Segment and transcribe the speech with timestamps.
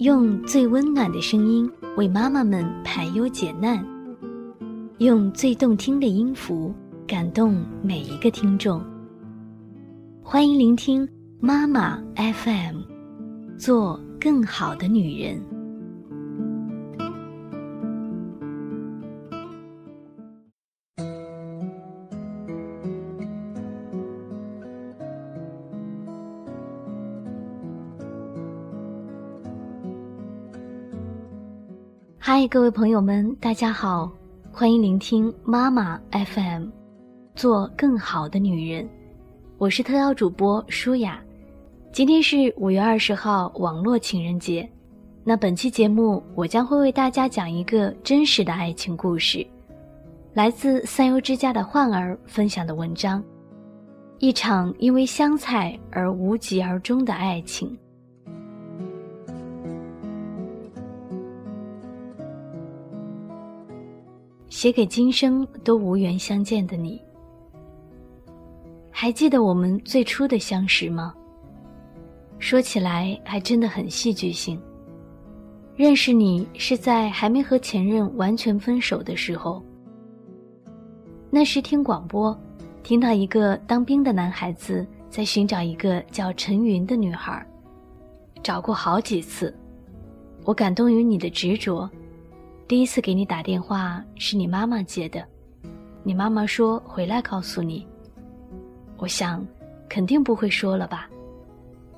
[0.00, 3.84] 用最温暖的声音为妈妈们排忧解难，
[4.96, 6.74] 用最动听的音符
[7.06, 8.82] 感动每一个听众。
[10.22, 11.06] 欢迎聆听
[11.38, 12.80] 妈妈 FM，
[13.58, 15.38] 做更好的女人。
[32.22, 34.12] 嗨，各位朋友们，大家好，
[34.52, 36.66] 欢迎聆听妈妈 FM，
[37.34, 38.86] 做更好的女人。
[39.56, 41.18] 我是特邀主播舒雅。
[41.92, 44.68] 今天是五月二十号，网络情人节。
[45.24, 49.44] 那本期节目，我将会为大家讲一个真实的爱情故事，
[50.34, 53.24] 来自三优之家的焕儿分享的文章：
[54.18, 57.74] 一场因为香菜而无疾而终的爱情。
[64.60, 67.00] 写给今生都无缘相见的你，
[68.90, 71.14] 还记得我们最初的相识吗？
[72.38, 74.60] 说起来还真的很戏剧性。
[75.76, 79.64] 认识你是在还没和前任完全分手的时候。
[81.30, 82.38] 那时听广播，
[82.82, 87.46] 听到一个当兵的男孩子在寻找一个叫陈云的女孩，
[88.42, 89.56] 找过好几次。
[90.44, 91.88] 我感动于你的执着。
[92.70, 95.26] 第一次给你打电话是你妈妈接的，
[96.04, 97.84] 你妈妈说回来告诉你。
[98.96, 99.44] 我想，
[99.88, 101.10] 肯定不会说了吧。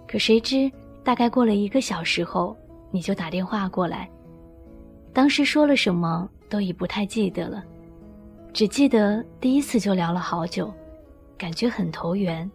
[0.08, 0.72] 可谁知，
[1.04, 2.56] 大概过了一个小时后，
[2.90, 4.08] 你就打电话过来。
[5.12, 7.62] 当时说了什么都已不太记得了，
[8.54, 10.72] 只记得第一次就聊了好久，
[11.36, 12.50] 感觉很投缘。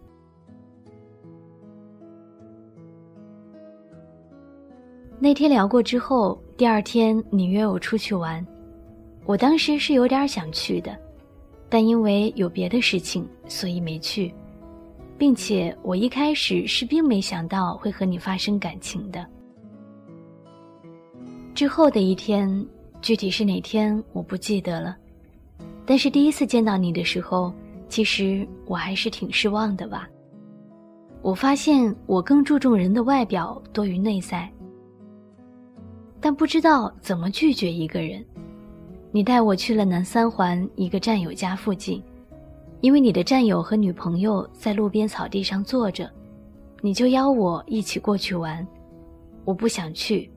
[5.20, 8.44] 那天聊过之后，第二天你约我出去玩，
[9.26, 10.98] 我当时是有点想去的，
[11.68, 14.34] 但因为有别的事情，所以没去，
[15.16, 19.24] 并且我一开始是并没想到会和你发生感情的。
[21.54, 22.66] 之后的一天，
[23.00, 24.96] 具体是哪天我不记得了，
[25.86, 27.54] 但是第一次见到你的时候，
[27.88, 30.08] 其实我还是挺失望的吧。
[31.22, 34.50] 我发现我更注重人的外表多于内在。
[36.20, 38.24] 但不知道怎么拒绝一个人，
[39.12, 42.02] 你带我去了南三环一个战友家附近，
[42.80, 46.10] 因为你的战友和女朋友在路边草地上坐着，
[46.80, 48.66] 你就邀我一起过去玩。
[49.44, 50.30] 我不想去，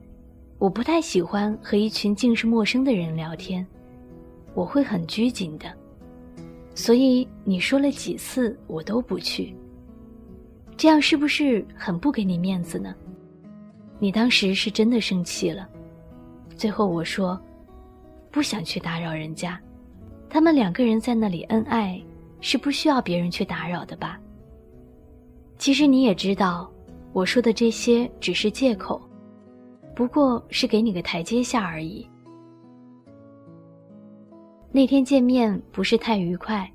[0.58, 3.66] 我不太喜欢和一群竟是陌生的人聊天，
[4.54, 5.66] 我会很拘谨的，
[6.74, 9.54] 所以你说了几次我都不去。
[10.76, 12.94] 这样是不是很不给你面子呢？
[14.02, 15.68] 你当时是真的生气了，
[16.56, 17.40] 最后我说，
[18.32, 19.56] 不想去打扰人家，
[20.28, 22.02] 他们两个人在那里恩爱，
[22.40, 24.18] 是不需要别人去打扰的吧？
[25.56, 26.68] 其实你也知道，
[27.12, 29.00] 我说的这些只是借口，
[29.94, 32.04] 不过是给你个台阶下而已。
[34.72, 36.68] 那天见面不是太愉快，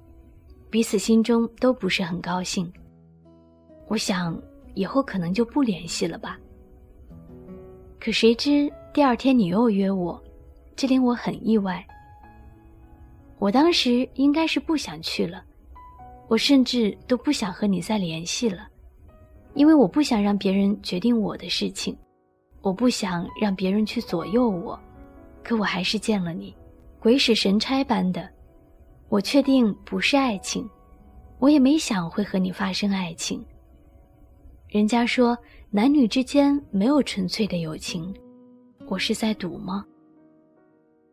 [0.70, 2.72] 彼此心中都不是很高兴。
[3.90, 4.42] 我想
[4.76, 6.40] 以后可能就不联系了吧。
[8.00, 10.22] 可谁知第二天你又约我，
[10.75, 11.85] 这令我很意外。
[13.40, 15.44] 我当时应该是不想去了，
[16.28, 18.68] 我甚至都不想和你再联系了，
[19.56, 21.97] 因为我不想让别人决定我的事情，
[22.62, 24.80] 我不想让别人去左右我。
[25.44, 26.56] 可我还是见了你，
[27.00, 28.30] 鬼使神差般的，
[29.09, 30.68] 我确定不是爱情，
[31.40, 33.44] 我也没想会和你发生爱情。
[34.69, 35.38] 人家说。
[35.78, 38.12] 男女之间没有纯粹的友情，
[38.88, 39.86] 我是在赌吗？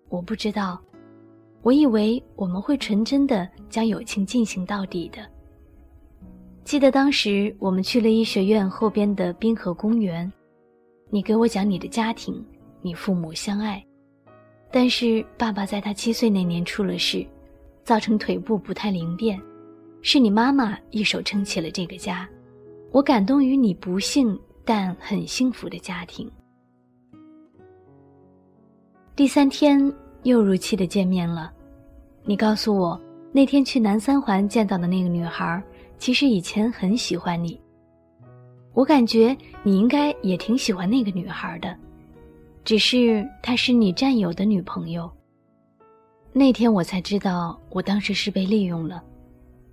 [0.08, 0.80] 我不知道，
[1.60, 5.18] 我以为我们会纯真的将友情进行到底的。
[6.64, 10.32] 记得当时我们去了医学院后边的滨河公园，
[11.10, 12.42] 你给我讲你的家庭，
[12.80, 13.84] 你父母相爱，
[14.72, 17.22] 但是爸爸在他七岁那年出了事，
[17.82, 19.38] 造成腿部不太灵便，
[20.00, 22.26] 是你妈妈一手撑起了这个家。
[22.92, 26.30] 我感动于你不幸但很幸福的家庭。
[29.14, 31.52] 第三天又如期的见面了，
[32.24, 33.00] 你告诉我
[33.30, 35.62] 那天去南三环见到的那个女孩，
[35.98, 37.60] 其实以前很喜欢你。
[38.72, 41.76] 我感觉你应该也挺喜欢那个女孩的，
[42.64, 45.08] 只是她是你战友的女朋友。
[46.32, 49.00] 那天我才知道，我当时是被利用了，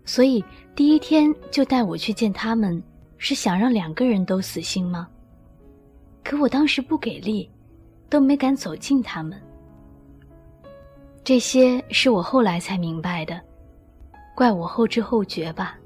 [0.06, 0.44] 所以
[0.76, 2.82] 第一天就带我去见他们。
[3.24, 5.08] 是想让两个人都死心吗？
[6.24, 7.48] 可我当时不给力，
[8.10, 9.40] 都没敢走近他们。
[11.24, 13.40] 这些是我后来才明白的，
[14.36, 15.78] 怪我后知后觉吧。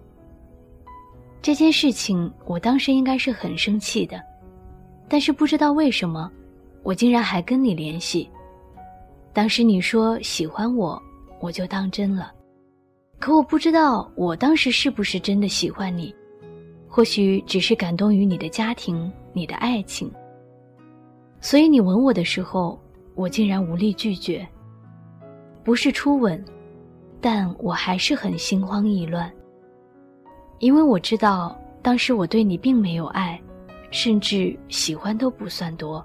[1.41, 4.23] 这件事情我当时应该是很生气的，
[5.09, 6.31] 但是不知道为什么，
[6.83, 8.29] 我竟然还跟你联系。
[9.33, 10.99] 当时你说喜欢我，
[11.41, 12.31] 我就当真了。
[13.19, 16.15] 可我不知道我当时是不是真的喜欢你，
[16.95, 20.09] 或许只是感动于你的家庭、你的爱情。
[21.42, 22.80] 所以你吻我的时候，
[23.15, 24.47] 我竟然无力拒绝。
[25.62, 26.42] 不是初吻，
[27.19, 29.30] 但我还是很心慌意乱，
[30.59, 33.38] 因为我知道当时我对你并没有爱，
[33.91, 36.01] 甚至喜欢都不算多。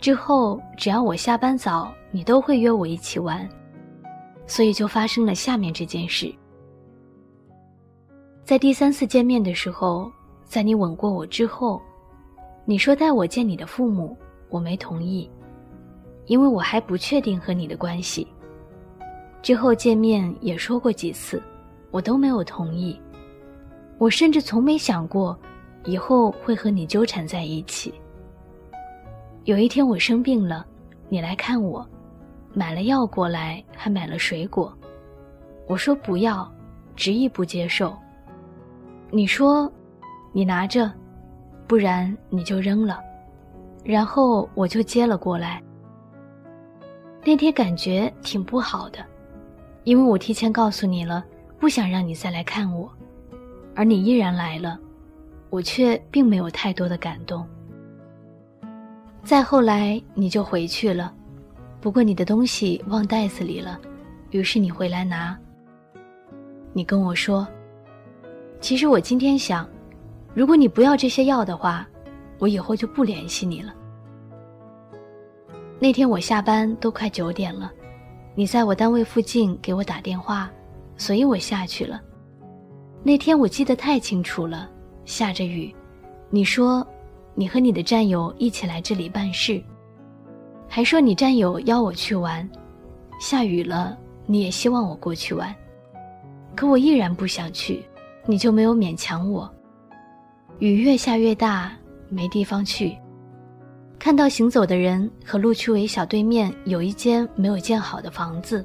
[0.00, 3.48] 之后只要我下班早，你都会约我一起玩，
[4.44, 6.34] 所以就发生了下面这件事。
[8.44, 10.10] 在第三次见面的时候，
[10.44, 11.80] 在你吻过我之后，
[12.64, 14.16] 你说带我见你的父母，
[14.48, 15.30] 我没同意。
[16.26, 18.26] 因为我还不确定和你的关系。
[19.42, 21.42] 之后见面也说过几次，
[21.90, 23.00] 我都没有同意。
[23.98, 25.38] 我甚至从没想过，
[25.84, 27.94] 以后会和你纠缠在一起。
[29.44, 30.66] 有一天我生病了，
[31.08, 31.84] 你来看我，
[32.52, 34.76] 买了药过来，还买了水果。
[35.66, 36.50] 我说不要，
[36.94, 37.96] 执意不接受。
[39.14, 39.70] 你说，
[40.32, 40.90] 你拿着，
[41.66, 42.98] 不然你就扔了。
[43.84, 45.62] 然后我就接了过来。
[47.22, 49.04] 那天感觉挺不好的，
[49.84, 51.22] 因为我提前告诉你了，
[51.58, 52.90] 不想让你再来看我，
[53.76, 54.78] 而你依然来了，
[55.50, 57.46] 我却并没有太多的感动。
[59.22, 61.12] 再后来你就回去了，
[61.82, 63.78] 不过你的东西忘袋子里了，
[64.30, 65.38] 于是你回来拿。
[66.72, 67.46] 你跟我说，
[68.62, 69.68] 其实我今天想，
[70.34, 71.84] 如果你不要这些药的话，
[72.38, 73.74] 我以后就不联系你了。
[75.80, 77.72] 那天我下班都快九点了，
[78.36, 80.48] 你在我单位附近给我打电话，
[80.96, 82.00] 所以我下去了。
[83.02, 84.70] 那天我记得太清楚了，
[85.04, 85.74] 下着雨，
[86.30, 86.86] 你说
[87.34, 89.60] 你和你的战友一起来这里办事，
[90.68, 92.48] 还说你战友邀我去玩，
[93.18, 95.52] 下雨了你也希望我过去玩，
[96.54, 97.84] 可我依然不想去，
[98.26, 99.52] 你就没有勉强我。
[100.58, 101.72] 雨越下越大，
[102.08, 102.96] 没地方去。
[103.98, 108.64] 看到行走的人和路区围小对面有一间没有建好的房子，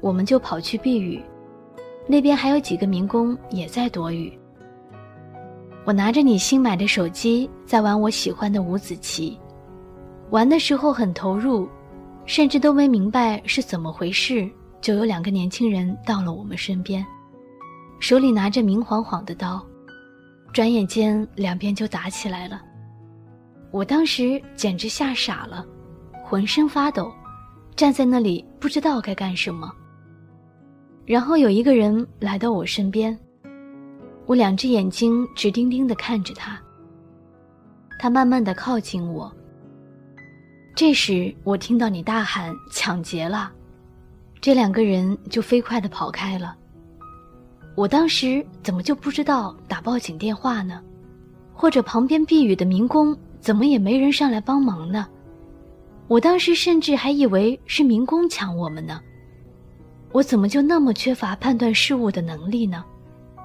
[0.00, 1.22] 我们就跑去避雨。
[2.06, 4.32] 那边还有几个民工也在躲雨。
[5.84, 9.38] 我拿着你新买的手机在玩我喜欢的五子棋，
[10.30, 11.68] 玩的时候很投入，
[12.26, 14.48] 甚至都没明白是怎么回事，
[14.80, 17.04] 就有两个年轻人到了我们身边，
[18.00, 19.64] 手里拿着明晃晃的刀，
[20.54, 22.60] 转眼间两边就打起来了。
[23.70, 25.64] 我当时简直吓傻了，
[26.24, 27.12] 浑身发抖，
[27.76, 29.70] 站在那里不知道该干什么。
[31.04, 33.16] 然后有一个人来到我身边，
[34.24, 36.58] 我两只眼睛直盯盯地看着他。
[37.98, 39.30] 他慢慢地靠近我。
[40.74, 43.52] 这时我听到你大喊“抢劫了”，
[44.40, 46.56] 这两个人就飞快地跑开了。
[47.80, 50.82] 我当时怎么就不知道打报警电话呢？
[51.54, 53.16] 或者旁边避雨的民工？
[53.40, 55.08] 怎么也没人上来帮忙呢？
[56.06, 59.00] 我当时甚至还以为是民工抢我们呢。
[60.12, 62.84] 我怎么就那么缺乏判断事物的能力呢？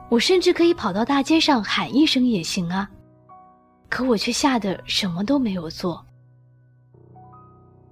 [0.10, 2.90] 我甚至可以跑到大街上喊一声也行啊，
[3.88, 6.06] 可我却吓得什么都没有做。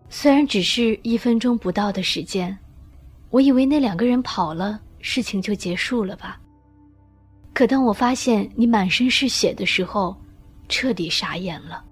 [0.10, 2.58] 虽然只是一分钟不到的时间，
[3.30, 6.40] 我以为那两个人跑了，事情就结束了吧。
[7.54, 10.16] 可当我发现你满身是血的时候，
[10.70, 11.84] 彻底傻眼了。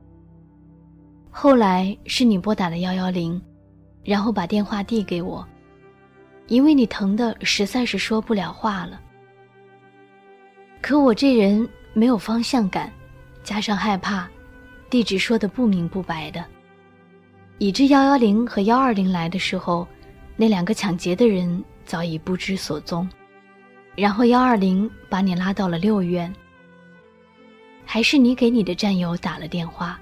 [1.29, 3.39] 后来是你拨打了幺幺零，
[4.03, 5.45] 然后把电话递给我，
[6.47, 8.99] 因为你疼的实在是说不了话了。
[10.81, 12.91] 可我这人没有方向感，
[13.43, 14.27] 加上害怕，
[14.89, 16.43] 地址说的不明不白的，
[17.59, 19.85] 以致幺幺零和幺二零来的时候，
[20.35, 23.09] 那两个抢劫的人早已不知所踪，
[23.95, 26.33] 然后幺二零把你拉到了六院，
[27.85, 29.99] 还是你给你的战友打了电话。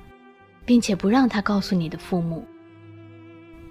[0.69, 2.47] 并且不让他告诉你的父母。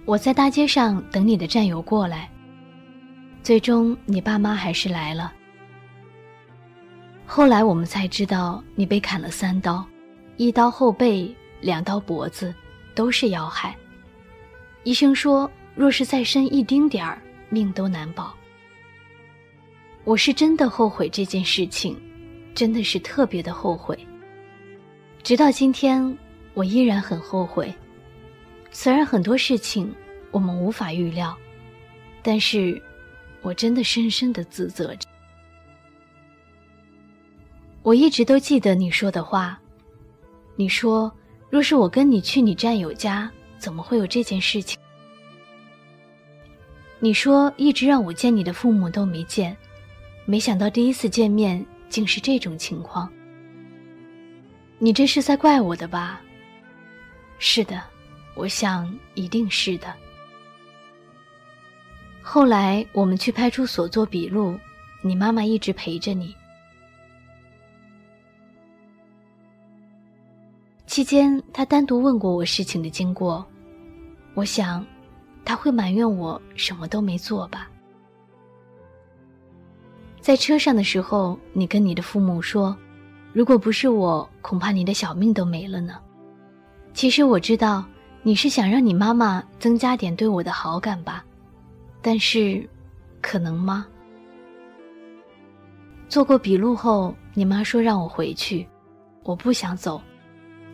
[0.03, 2.29] 我在大街上等你的战友过来。
[3.41, 5.31] 最终，你爸妈还是来了。
[7.25, 9.85] 后来我们才知道，你被砍了三刀，
[10.35, 12.53] 一刀后背，两刀脖子，
[12.93, 13.73] 都是要害。
[14.83, 18.33] 医生说，若是再深一丁点儿，命都难保。
[20.05, 21.99] 我是真的后悔这件事情，
[22.55, 23.97] 真的是特别的后悔。
[25.21, 26.17] 直到今天，
[26.53, 27.73] 我依然很后悔。
[28.71, 29.93] 虽然很多事情
[30.31, 31.37] 我们无法预料，
[32.21, 32.81] 但是，
[33.41, 35.07] 我真的深深的自责着。
[37.81, 39.59] 我一直都记得你说的话，
[40.55, 41.11] 你说，
[41.49, 44.79] 若是我跟你去你战友家，怎么会有这件事情？
[47.01, 49.55] 你说一直让我见你的父母都没见，
[50.25, 53.09] 没想到第一次见面竟是这种情况。
[54.77, 56.21] 你这是在怪我的吧？
[57.37, 57.81] 是的，
[58.35, 59.93] 我想一定是的。
[62.21, 64.59] 后来我们去派出所做笔录，
[65.01, 66.35] 你妈妈一直陪着你。
[70.85, 73.45] 期间，他单独问过我事情的经过，
[74.33, 74.85] 我想，
[75.49, 77.67] 他会埋怨我什么都没做吧。
[80.21, 82.77] 在车上的时候，你跟你的父母说，
[83.33, 85.99] 如果不是我，恐怕你的小命都没了呢。
[86.93, 87.83] 其实我知道，
[88.21, 91.25] 你是想让你妈妈增加点对我的好感吧，
[91.99, 92.63] 但是，
[93.19, 93.87] 可能吗？
[96.07, 98.67] 做过笔录后，你妈说让我回去，
[99.23, 99.99] 我不想走。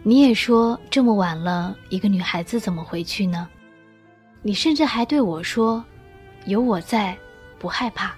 [0.03, 3.47] 你也说这么晚了，一个女孩子怎么回去呢？
[4.47, 5.83] 你甚至还对我说
[6.45, 7.17] ：“有我在，
[7.57, 8.15] 不害怕。”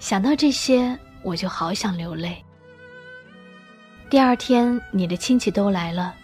[0.00, 2.36] 想到这些，我就好想流泪。
[4.10, 6.16] 第二天，你的亲戚都来了，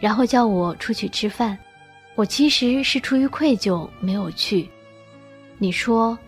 [0.00, 1.56] 然后叫我出去吃饭，
[2.16, 4.68] 我其实是出于愧疚没有去。
[5.56, 6.18] 你说，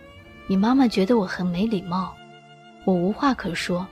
[0.46, 2.14] 你妈妈觉得我很没礼貌，
[2.84, 3.84] 我无话可说，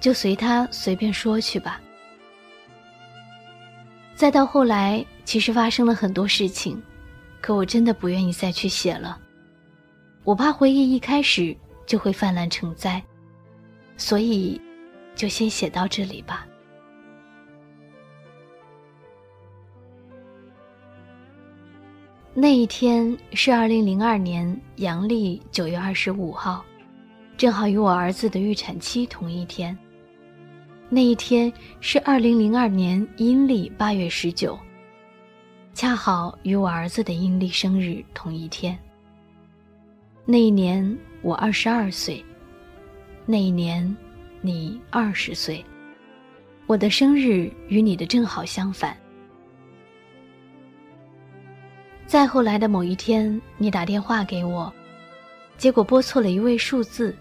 [0.00, 1.80] 就随她随便说去吧。
[4.14, 6.80] 再到后来，其实发生了很多事情，
[7.42, 9.20] 可我真的不愿意再去写了。
[10.24, 13.02] 我怕回忆一开始就会泛滥成灾，
[13.96, 14.58] 所以
[15.16, 16.46] 就先写到这里吧。
[22.32, 26.64] 那一天是二零零二年阳历九月二十五号，
[27.36, 29.76] 正好与我儿子的预产期同一天。
[30.88, 34.58] 那一天是二零零二年阴历八月十九，
[35.74, 38.78] 恰好与我儿子的阴历生日同一天。
[40.24, 42.24] 那一年我二十二岁，
[43.24, 43.96] 那一年
[44.40, 45.64] 你二十岁，
[46.66, 48.96] 我的生日与你的正好相反。
[52.06, 54.72] 再后来的某一天，你打电话给我，
[55.56, 57.16] 结果拨错了一位数字，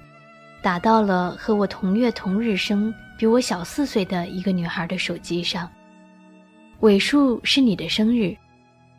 [0.61, 2.93] 打到了和我同月同日生。
[3.17, 5.69] 比我小四岁的一个女孩的手机上，
[6.81, 8.35] 尾数是你的生日，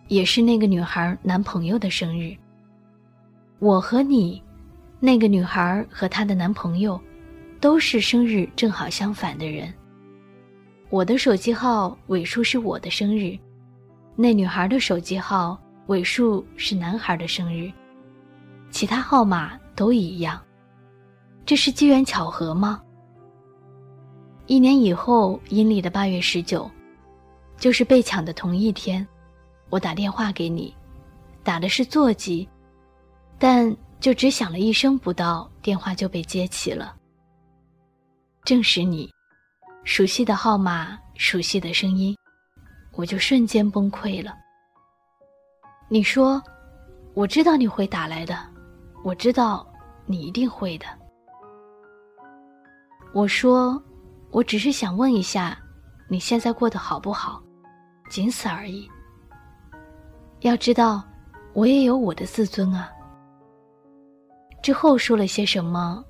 [0.07, 2.33] 也是那个女孩男朋友的生日。
[3.59, 4.41] 我和你，
[5.01, 7.01] 那个女孩和她的男朋友，
[7.61, 9.73] 都是生日正好相反的人。
[10.91, 13.37] 我的手机号尾数是我的生日，
[14.15, 17.69] 那女孩的手机号尾数是男孩的生日，
[18.71, 20.41] 其他号码都一样。
[21.45, 22.81] 这是机缘巧合吗？
[24.47, 26.71] 一年以后，阴历的八月十九，
[27.63, 29.07] 就是被抢的同一天，
[29.71, 30.77] 我打电话给你，
[31.45, 32.49] 打的是座机，
[33.39, 36.97] 但就只响了一声不到，电话就被接起了。
[38.43, 39.09] 正是你，
[39.85, 42.17] 熟悉的号码，熟悉的声音，
[42.95, 44.37] 我就瞬间崩溃了。
[45.89, 46.43] 你说，
[47.15, 48.37] 我知道你会打来的，
[49.05, 49.65] 我知道
[50.05, 50.87] 你一定会的。
[53.15, 53.81] 我说。
[54.33, 55.59] 我只是想问一下，
[56.09, 57.43] 你现在过得好不好？
[58.13, 58.87] 仅此而已。
[60.41, 61.03] 要知道，
[61.55, 62.93] 我也有我的自尊啊。
[64.63, 66.05] 之后说了些什么，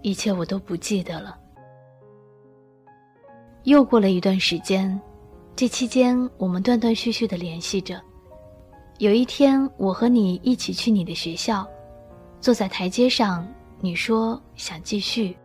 [0.00, 1.38] 一切我都不记得了。
[3.64, 4.98] 又过了一段时间，
[5.54, 8.00] 这期间我们断断续续的联系着。
[8.96, 11.68] 有一天，我和你一起去你的学校，
[12.40, 13.46] 坐在台阶上，
[13.80, 15.36] 你说想继续。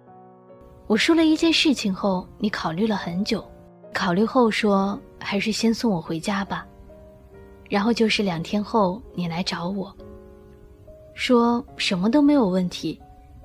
[0.88, 3.46] 我说了一件事情后，你考虑了很久，
[3.94, 6.66] 考虑后说还是先送我回家吧。
[7.70, 9.96] 然后就是两天后你来找我，
[11.14, 13.00] 说什么都没有问题，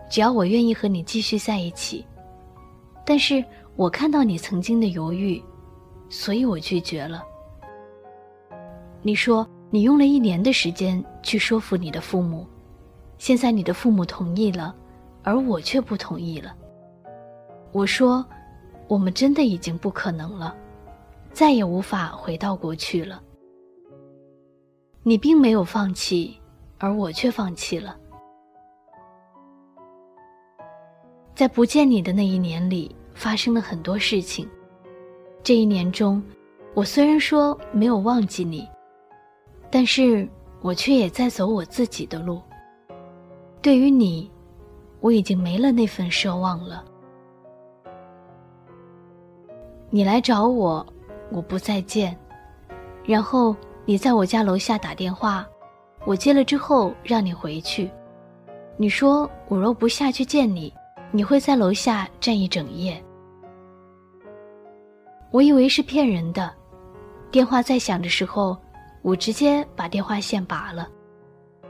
[0.08, 2.04] 只要我愿意和你继续在一起。
[3.04, 3.44] 但是
[3.76, 5.42] 我看到你曾经的犹豫，
[6.08, 7.22] 所以我拒绝了。
[9.02, 12.46] 你说你用了一年的时间去说服你的父母，
[13.18, 14.74] 现在你的父母同意了，
[15.22, 16.56] 而我却不同意了。
[17.72, 18.24] 我说
[18.88, 20.56] ：“我们真的已经不可能了，
[21.34, 23.22] 再也无法回到过去了。”
[25.06, 26.40] 你并没有放弃，
[26.78, 27.94] 而我却放弃了。
[31.34, 34.48] 在不见你的那一年里，发生了很多事情，
[35.42, 36.22] 这一年中，
[36.72, 38.66] 我虽然说没有忘记你，
[39.70, 40.26] 但是
[40.62, 42.40] 我却也在走我自己的路。
[43.60, 44.30] 对于你，
[45.00, 46.82] 我已经没了那份奢望了。
[49.90, 50.86] 你来找我，
[51.30, 52.16] 我不再见，
[53.04, 53.54] 然后
[53.84, 55.46] 你在我家楼下打电话，
[56.04, 57.90] 我接了之后让你回去。
[58.76, 60.72] 你说我若不下去见你，
[61.10, 63.02] 你会在楼下站一整夜。
[65.30, 66.52] 我以为是骗人的，
[67.30, 68.56] 电话在响的时候，
[69.02, 70.88] 我直接把电话线拔了，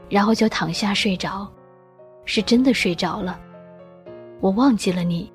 [0.09, 1.47] 然后就躺下睡着，
[2.25, 3.39] 是真的睡着了。
[4.41, 5.31] 我忘记了你，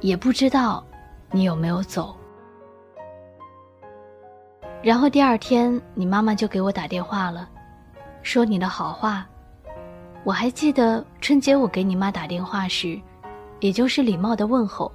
[0.00, 0.84] 也不知道。
[1.32, 2.14] 你有没有走？
[4.84, 7.48] 然后第二天，你妈妈就给我打电话了，
[8.22, 9.26] 说你的好话。
[10.24, 13.00] 我还记得春节我给你妈打电话时，
[13.60, 14.92] 也就是礼貌的问候，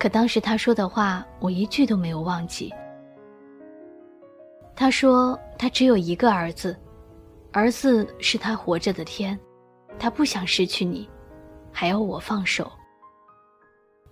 [0.00, 2.74] 可当时她说的话，我一句都没有忘记。
[4.74, 6.76] 她说她只有一个儿子，
[7.52, 9.38] 儿子是她活着的天，
[9.96, 11.08] 她不想失去你，
[11.70, 12.68] 还要我放手。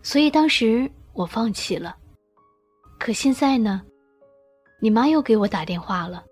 [0.00, 0.88] 所以当时。
[1.14, 1.94] 我放弃了，
[2.98, 3.82] 可现在呢？
[4.82, 6.24] 你妈又给我打电话了。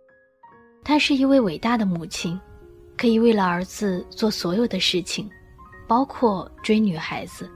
[0.82, 2.38] 她是一位伟大的母亲，
[2.98, 5.30] 可以为了儿子做所有的事情，
[5.86, 7.48] 包括追女孩子。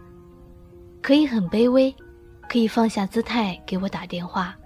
[1.03, 1.93] 可以很卑微，
[2.49, 4.57] 可以放下姿态给我打电话。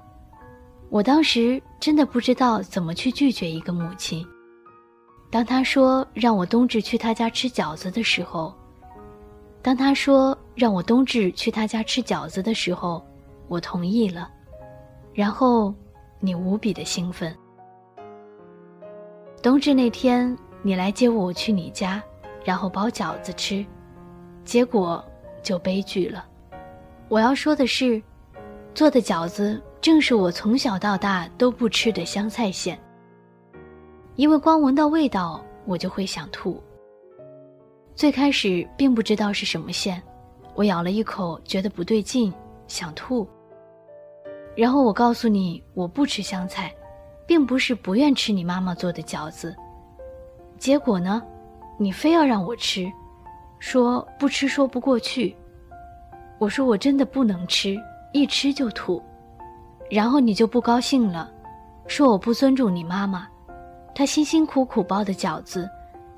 [0.90, 4.22] 我当时真的不知道怎么去拒绝一个母亲。
[5.30, 8.54] 当她说让我冬至去她家吃饺子的时候。
[9.62, 13.02] 当她说让我冬至去她家吃饺子的时候，
[13.48, 14.30] 我同意了。
[15.14, 15.74] 然后
[16.20, 17.34] 你无比的兴奋。
[19.42, 22.02] 冬至那天你来接我去你家，
[22.44, 23.64] 然后包饺子吃，
[24.44, 25.04] 结果
[25.42, 26.26] 就悲剧了。
[27.08, 28.02] 我要说的是，
[28.74, 32.78] 做的饺子正是我从小到大都不吃的香菜馅，
[34.16, 36.62] 因为光闻到味道我就会想吐。
[37.94, 40.02] 最开始并不知道是什么馅，
[40.54, 42.32] 我咬了一口，觉得不对劲，
[42.66, 43.26] 想吐。
[44.58, 46.74] 然后我告诉你，我不吃香菜，
[47.28, 49.54] 并不是不愿吃你妈妈做的饺子。
[50.58, 51.22] 结果呢，
[51.78, 52.90] 你非要让我吃，
[53.60, 55.36] 说不吃说不过去。
[56.40, 57.78] 我说我真的不能吃，
[58.12, 59.00] 一吃就吐。
[59.88, 61.30] 然后你就不高兴了，
[61.86, 63.28] 说我不尊重你妈妈，
[63.94, 65.70] 她辛辛苦苦包的饺子，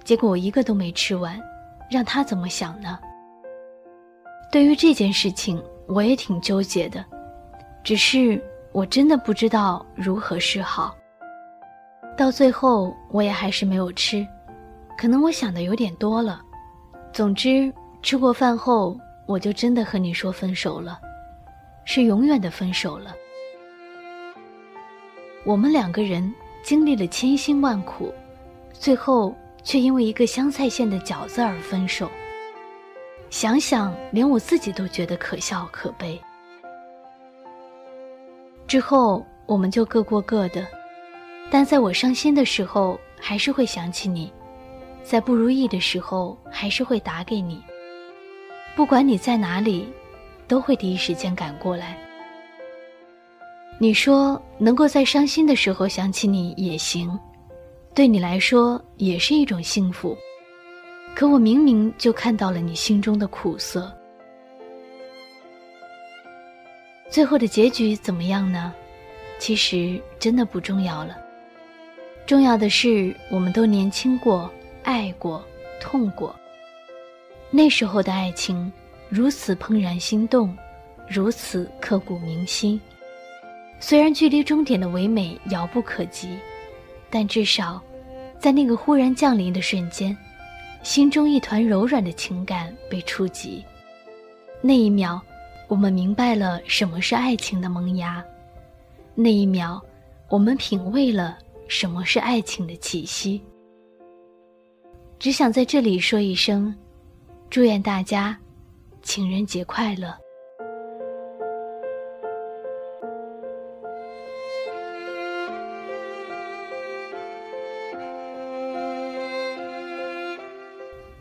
[0.03, 1.38] 结果我一个都没吃完。
[1.90, 2.98] 让她怎么想呢？
[4.50, 7.05] 对于这件事情，我也挺纠结的，
[7.83, 10.97] 只是我真的不知道如何是好。
[12.16, 14.27] 到最后，我也还是没有吃，
[14.97, 16.40] 可能我想的有点多了。
[17.12, 20.99] 总之，吃过饭后，我就真的和你说分手了，
[21.85, 23.14] 是永远的分手了。
[25.45, 28.12] 我们两个人经历了千辛万苦，
[28.73, 29.35] 最后。
[29.62, 32.11] 却因为一个香菜馅的饺子而分手。
[33.29, 36.19] 想想，连我自己都觉得可笑可悲。
[38.70, 40.64] 之后，我们就各过各的，
[41.50, 44.30] 但在我伤心的时候，还是会想起你；
[45.02, 47.61] 在不如意的时候，还是会打给你。
[48.76, 49.88] 不管你在哪里，
[50.46, 51.98] 都会第一时间赶过来。
[53.80, 57.18] 你说，能够在伤心的时候想起你也行。
[57.92, 60.16] 对你来说也是一种幸福，
[61.16, 63.92] 可我明明就看到了你心中的苦涩。
[67.11, 68.73] 最后的结局怎么样呢？
[69.38, 71.18] 其实真的不重要了，
[72.27, 74.51] 重要的是我们都年轻过，
[74.85, 75.44] 爱过，
[75.81, 76.35] 痛过。
[77.51, 78.73] 那时候的爱情
[79.09, 80.57] 如此怦然心动，
[81.09, 82.81] 如此刻骨铭心。
[83.81, 86.38] 虽然距离终点的唯美遥不可及。
[87.12, 87.83] 但至少，
[88.38, 90.16] 在那个忽然降临的瞬间，
[90.85, 93.64] 心中一团柔软的情感被触及。
[94.61, 95.20] 那一秒，
[95.70, 98.20] 我们明白了什么是爱情的萌芽；
[99.14, 99.80] 那一秒，
[100.28, 103.40] 我们品味了什么是爱情的气息。
[105.16, 106.74] 只想在这里说一声，
[107.48, 108.37] 祝愿大家
[109.00, 110.12] 情人节快乐。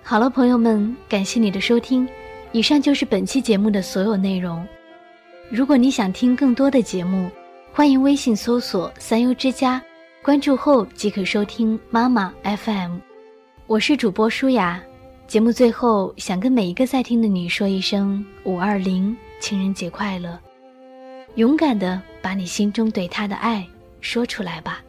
[0.02, 2.10] 好了，朋友们，感谢你的收听，
[2.52, 4.66] 以上就是本期节目的所有内容。
[5.52, 7.30] 如果你想听更多的节目，
[7.72, 9.80] 欢迎微信搜索“三优之家”，
[10.24, 12.98] 关注后即可收听妈妈 FM。
[13.68, 14.82] 我是主播舒雅。
[15.28, 20.40] 节目最后，想跟每一个在听的你说一声“五二零情人节快乐”，
[21.36, 23.64] 勇敢的把你心中对他的爱
[24.02, 24.84] 说出来吧。